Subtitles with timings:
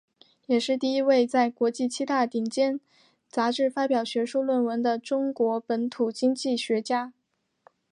[0.47, 2.79] 也是第一位在国际七大顶尖
[3.29, 7.13] 杂志发表学术论文的中国本土经济学家。